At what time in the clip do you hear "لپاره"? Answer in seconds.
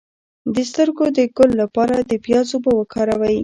1.61-1.95